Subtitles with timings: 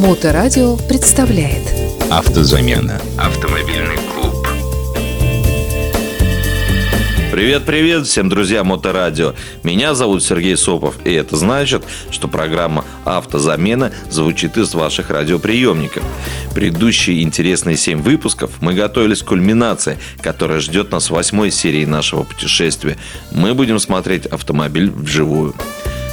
[0.00, 1.62] Моторадио представляет
[2.10, 3.02] Автозамена.
[3.18, 4.34] Автомобильный клуб.
[7.30, 9.34] Привет-привет всем друзьям Моторадио.
[9.62, 16.02] Меня зовут Сергей Сопов, и это значит, что программа «Автозамена» звучит из ваших радиоприемников.
[16.54, 22.22] Предыдущие интересные семь выпусков мы готовились к кульминации, которая ждет нас в восьмой серии нашего
[22.22, 22.96] путешествия.
[23.32, 25.54] Мы будем смотреть автомобиль вживую.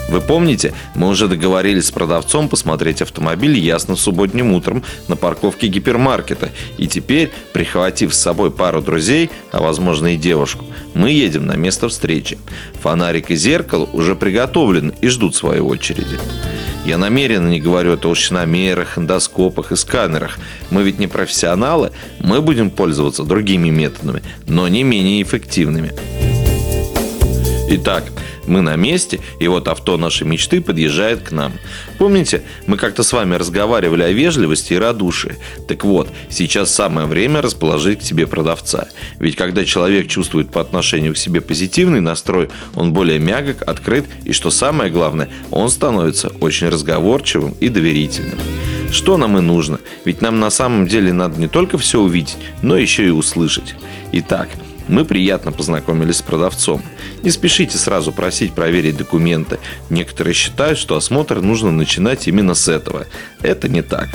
[0.09, 6.49] Вы помните, мы уже договорились с продавцом посмотреть автомобиль ясно субботним утром на парковке гипермаркета.
[6.77, 11.89] И теперь, прихватив с собой пару друзей, а возможно и девушку, мы едем на место
[11.89, 12.37] встречи.
[12.82, 16.19] Фонарик и зеркало уже приготовлены и ждут своей очереди.
[16.85, 20.39] Я намеренно не говорю о толщиномерах, эндоскопах и сканерах.
[20.69, 25.91] Мы ведь не профессионалы, мы будем пользоваться другими методами, но не менее эффективными.
[27.69, 28.05] Итак,
[28.47, 31.54] мы на месте, и вот авто нашей мечты подъезжает к нам.
[31.97, 35.36] Помните, мы как-то с вами разговаривали о вежливости и радушии?
[35.67, 38.88] Так вот, сейчас самое время расположить к себе продавца.
[39.19, 44.33] Ведь когда человек чувствует по отношению к себе позитивный настрой, он более мягок, открыт, и
[44.33, 48.39] что самое главное, он становится очень разговорчивым и доверительным.
[48.91, 49.80] Что нам и нужно?
[50.05, 53.75] Ведь нам на самом деле надо не только все увидеть, но еще и услышать.
[54.14, 54.49] Итак,
[54.88, 56.81] мы приятно познакомились с продавцом.
[57.23, 59.59] Не спешите сразу просить проверить документы.
[59.89, 63.05] Некоторые считают, что осмотр нужно начинать именно с этого.
[63.41, 64.09] Это не так.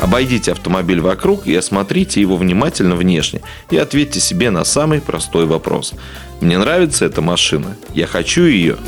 [0.00, 5.94] Обойдите автомобиль вокруг и осмотрите его внимательно внешне и ответьте себе на самый простой вопрос.
[6.40, 7.76] Мне нравится эта машина?
[7.94, 8.78] Я хочу ее?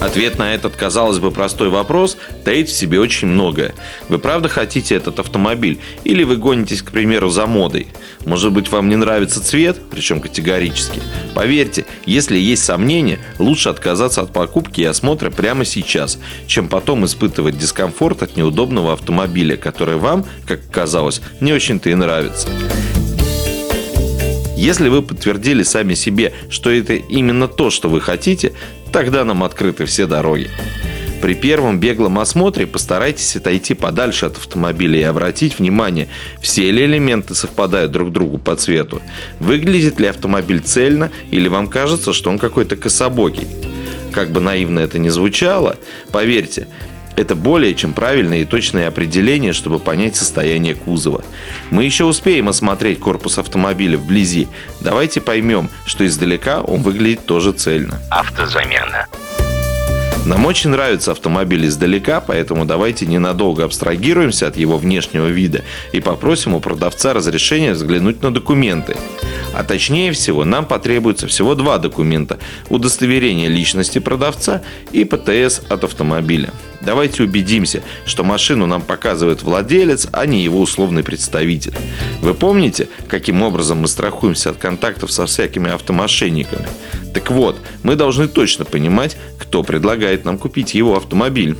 [0.00, 3.74] Ответ на этот, казалось бы, простой вопрос таит в себе очень многое.
[4.08, 5.78] Вы правда хотите этот автомобиль?
[6.04, 7.88] Или вы гонитесь, к примеру, за модой?
[8.24, 9.78] Может быть, вам не нравится цвет?
[9.90, 11.00] Причем категорически.
[11.34, 17.58] Поверьте, если есть сомнения, лучше отказаться от покупки и осмотра прямо сейчас, чем потом испытывать
[17.58, 22.48] дискомфорт от неудобного автомобиля, который вам, как казалось, не очень-то и нравится.
[24.60, 28.52] Если вы подтвердили сами себе, что это именно то, что вы хотите,
[28.92, 30.50] тогда нам открыты все дороги.
[31.20, 36.08] При первом беглом осмотре постарайтесь отойти подальше от автомобиля и обратить внимание,
[36.40, 39.02] все ли элементы совпадают друг другу по цвету.
[39.38, 43.46] Выглядит ли автомобиль цельно или вам кажется, что он какой-то кособокий.
[44.12, 45.76] Как бы наивно это ни звучало,
[46.10, 46.66] поверьте,
[47.20, 51.22] это более чем правильное и точное определение, чтобы понять состояние кузова.
[51.70, 54.48] Мы еще успеем осмотреть корпус автомобиля вблизи.
[54.80, 58.00] Давайте поймем, что издалека он выглядит тоже цельно.
[58.10, 59.06] Автозамена.
[60.26, 66.54] Нам очень нравится автомобиль издалека, поэтому давайте ненадолго абстрагируемся от его внешнего вида и попросим
[66.54, 68.96] у продавца разрешения взглянуть на документы.
[69.54, 72.38] А точнее всего, нам потребуется всего два документа–
[72.68, 76.52] удостоверение личности продавца и ПТС от автомобиля.
[76.80, 81.74] Давайте убедимся, что машину нам показывает владелец, а не его условный представитель.
[82.20, 86.66] Вы помните, каким образом мы страхуемся от контактов со всякими автомошенниками?
[87.12, 91.56] Так вот, мы должны точно понимать, кто предлагает нам купить его автомобиль.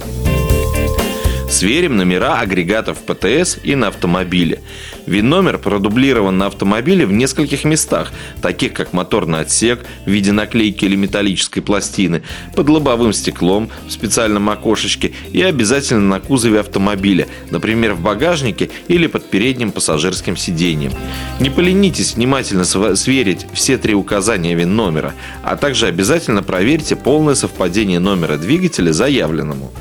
[1.50, 4.62] Сверим номера агрегатов ПТС и на автомобиле.
[5.06, 10.94] ВИН-номер продублирован на автомобиле в нескольких местах, таких как моторный отсек в виде наклейки или
[10.94, 12.22] металлической пластины,
[12.54, 19.08] под лобовым стеклом в специальном окошечке и обязательно на кузове автомобиля, например, в багажнике или
[19.08, 20.92] под передним пассажирским сиденьем.
[21.40, 28.36] Не поленитесь внимательно сверить все три указания ВИН-номера, а также обязательно проверьте полное совпадение номера
[28.36, 29.72] двигателя заявленному.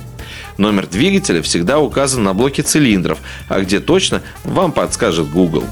[0.60, 5.64] Номер двигателя всегда указан на блоке цилиндров, а где точно, вам подскажет Google.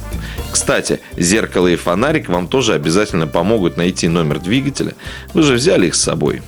[0.49, 4.93] Кстати, зеркало и фонарик вам тоже обязательно помогут найти номер двигателя.
[5.33, 6.41] Вы же взяли их с собой.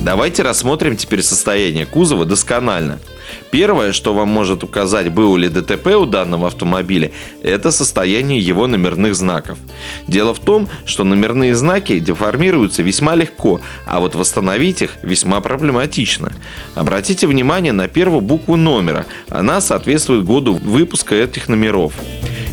[0.00, 2.98] Давайте рассмотрим теперь состояние кузова досконально–
[3.50, 7.12] Первое, что вам может указать, было ли ДТП у данного автомобиля,
[7.42, 9.58] это состояние его номерных знаков.
[10.06, 16.32] Дело в том, что номерные знаки деформируются весьма легко, а вот восстановить их весьма проблематично.
[16.74, 19.06] Обратите внимание на первую букву номера.
[19.28, 21.92] Она соответствует году выпуска этих номеров.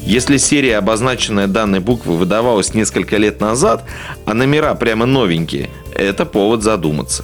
[0.06, 3.86] Если серия, обозначенная данной буквой, выдавалась несколько лет назад,
[4.26, 7.24] а номера прямо новенькие, это повод задуматься.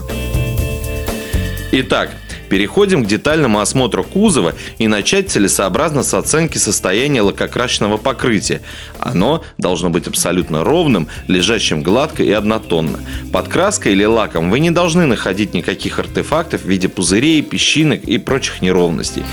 [1.71, 2.11] Итак,
[2.49, 8.61] Переходим к детальному осмотру кузова и начать целесообразно с оценки состояния лакокрасочного покрытия.
[8.99, 12.99] Оно должно быть абсолютно ровным, лежащим гладко и однотонно.
[13.31, 18.17] Под краской или лаком вы не должны находить никаких артефактов в виде пузырей, песчинок и
[18.17, 19.23] прочих неровностей.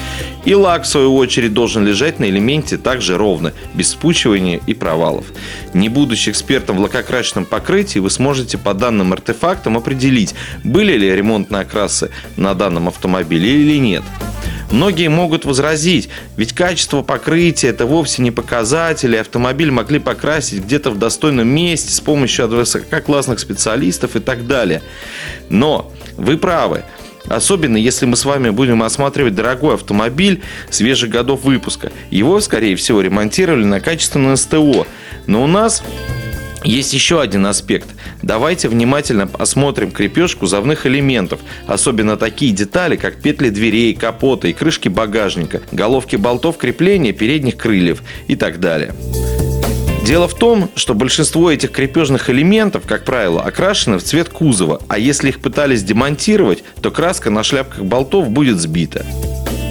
[0.45, 5.27] И лак, в свою очередь, должен лежать на элементе также ровно, без спучивания и провалов.
[5.75, 11.62] Не будучи экспертом в лакокрасочном покрытии, вы сможете по данным артефактам определить, были ли ремонтные
[11.62, 14.03] окрасы на данном автомобиле или нет.
[14.71, 20.91] Многие могут возразить, ведь качество покрытия– это вовсе не показатель, и автомобиль могли покрасить где-то
[20.91, 24.83] в достойном месте с помощью высококлассных специалистов и так далее.
[25.49, 26.83] Но вы правы.
[27.29, 31.91] Особенно, если мы с вами будем осматривать дорогой автомобиль свежих годов выпуска.
[32.11, 34.87] Его, скорее всего, ремонтировали на качественном СТО.
[35.27, 35.83] Но у нас
[36.62, 37.89] есть еще один аспект.
[38.26, 41.38] Давайте внимательно осмотрим крепеж кузовных элементов,
[41.69, 48.02] особенно такие детали, как петли дверей, капота и крышки багажника, головки болтов крепления передних крыльев
[48.26, 48.96] и так далее.
[50.05, 54.99] Дело в том, что большинство этих крепежных элементов, как правило, окрашены в цвет кузова, а
[54.99, 59.06] если их пытались демонтировать, то краска на шляпках болтов будет сбита.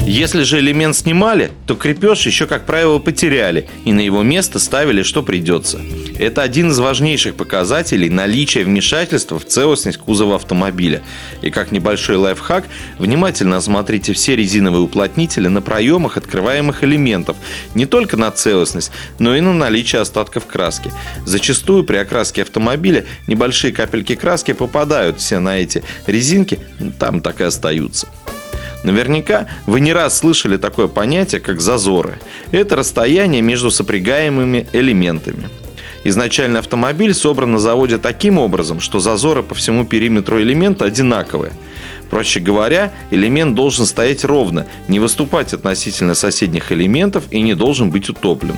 [0.07, 5.03] Если же элемент снимали, то крепеж еще, как правило, потеряли и на его место ставили,
[5.03, 5.81] что придется.
[6.17, 11.01] Это один из важнейших показателей наличия вмешательства в целостность кузова автомобиля.
[11.41, 12.65] И как небольшой лайфхак,
[12.99, 17.35] внимательно осмотрите все резиновые уплотнители на проемах открываемых элементов,
[17.73, 20.91] не только на целостность, но и на наличие остатков краски.
[21.25, 26.59] Зачастую при окраске автомобиля небольшие капельки краски попадают все на эти резинки,
[26.97, 28.07] там так и остаются.
[28.85, 32.19] Наверняка вы не раз слышали такое понятие, как зазоры.
[32.51, 35.49] Это расстояние между сопрягаемыми элементами.
[36.05, 41.51] Изначально автомобиль собран на заводе таким образом, что зазоры по всему периметру элемента одинаковые.
[42.11, 48.07] Проще говоря, элемент должен стоять ровно, не выступать относительно соседних элементов и не должен быть
[48.07, 48.55] утоплен.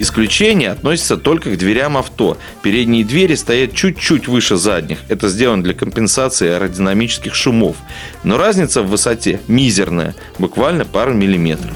[0.00, 2.36] Исключение относится только к дверям авто.
[2.62, 4.98] Передние двери стоят чуть-чуть выше задних.
[5.08, 7.76] Это сделано для компенсации аэродинамических шумов.
[8.22, 11.72] Но разница в высоте мизерная, буквально пару миллиметров.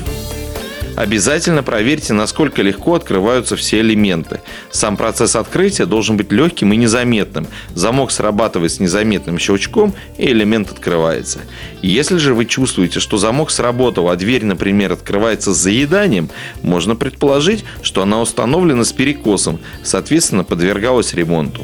[0.98, 4.40] Обязательно проверьте, насколько легко открываются все элементы.
[4.72, 7.46] Сам процесс открытия должен быть легким и незаметным.
[7.72, 11.38] Замок срабатывает с незаметным щелчком, и элемент открывается.
[11.82, 16.30] Если же вы чувствуете, что замок сработал, а дверь, например, открывается с заеданием,
[16.62, 21.62] можно предположить, что она установлена с перекосом, соответственно, подвергалась ремонту.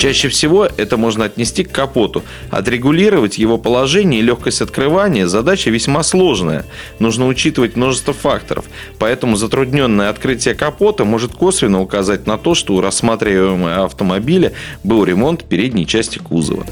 [0.00, 2.22] Чаще всего это можно отнести к капоту.
[2.50, 6.64] Отрегулировать его положение и легкость открывания– задача весьма сложная.
[7.00, 8.64] Нужно учитывать множество факторов.
[8.98, 14.52] Поэтому затрудненное открытие капота может косвенно указать на то, что у рассматриваемого автомобиля
[14.82, 16.64] был ремонт передней части кузова.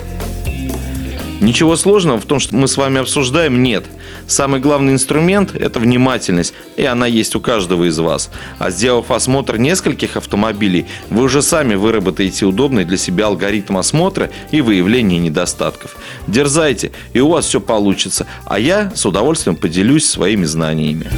[1.40, 3.84] Ничего сложного в том, что мы с вами обсуждаем, нет.
[4.26, 8.30] Самый главный инструмент– это внимательность, и она есть у каждого из вас.
[8.58, 14.60] А сделав осмотр нескольких автомобилей, вы уже сами выработаете удобный для себя алгоритм осмотра и
[14.60, 15.96] выявления недостатков.
[16.26, 21.08] Дерзайте, и у вас все получится, а я с удовольствием поделюсь своими знаниями.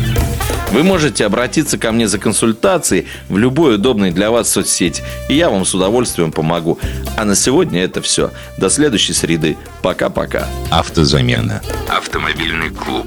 [0.73, 5.51] Вы можете обратиться ко мне за консультацией в любой удобной для вас соцсети, и я
[5.51, 6.79] вам с удовольствием помогу.
[7.17, 8.31] А на сегодня это все.
[8.57, 9.57] До следующей среды.
[9.83, 10.47] Пока-пока.
[10.71, 11.61] Автозамена.
[11.89, 13.07] Автомобильный клуб.